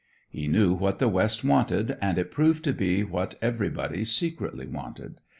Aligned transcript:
He 0.31 0.47
knew 0.47 0.73
what 0.73 0.97
the 0.97 1.07
West 1.07 1.43
wanted, 1.43 1.95
and 2.01 2.17
it 2.17 2.31
proved 2.31 2.63
to 2.63 2.73
be 2.73 3.03
what 3.03 3.35
everybody 3.39 4.03
secretly 4.03 4.65
wanted. 4.65 5.21